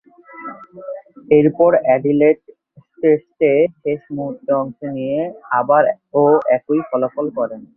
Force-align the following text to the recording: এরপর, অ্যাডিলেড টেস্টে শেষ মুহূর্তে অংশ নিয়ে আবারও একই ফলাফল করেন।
এরপর, 1.31 1.71
অ্যাডিলেড 1.85 2.39
টেস্টে 2.99 3.51
শেষ 3.81 4.01
মুহূর্তে 4.15 4.51
অংশ 4.61 4.79
নিয়ে 4.95 5.19
আবারও 5.59 6.23
একই 6.57 6.79
ফলাফল 6.89 7.25
করেন। 7.37 7.61